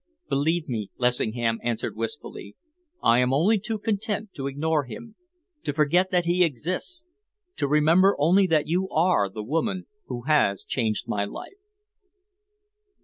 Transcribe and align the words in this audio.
"Believe 0.29 0.67
me," 0.67 0.89
Lessingham 0.97 1.59
answered 1.61 1.95
wistfully, 1.95 2.55
"I 3.03 3.19
am 3.19 3.31
only 3.31 3.59
too 3.59 3.77
content 3.77 4.33
to 4.33 4.47
ignore 4.47 4.85
him, 4.85 5.15
to 5.63 5.73
forget 5.73 6.09
that 6.09 6.25
he 6.25 6.43
exists, 6.43 7.05
to 7.57 7.67
remember 7.67 8.15
only 8.17 8.47
that 8.47 8.67
you 8.67 8.89
are 8.89 9.29
the 9.29 9.43
woman 9.43 9.85
who 10.07 10.23
has 10.23 10.63
changed 10.65 11.07
my 11.07 11.23
life." 11.25 11.53